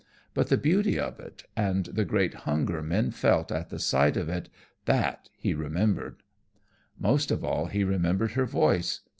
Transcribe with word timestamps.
But 0.33 0.47
the 0.49 0.57
beauty 0.57 0.97
of 0.99 1.19
it, 1.19 1.43
and 1.55 1.85
the 1.85 2.05
great 2.05 2.33
hunger 2.33 2.81
men 2.81 3.11
felt 3.11 3.51
at 3.51 3.69
the 3.69 3.77
sight 3.77 4.17
of 4.17 4.29
it, 4.29 4.49
that 4.85 5.29
he 5.37 5.53
remembered. 5.53 6.23
Most 6.97 7.29
of 7.29 7.43
all 7.43 7.67
he 7.67 7.83
remembered 7.83 8.31
her 8.31 8.47
voice. 8.47 9.01